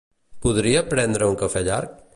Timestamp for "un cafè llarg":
1.35-2.07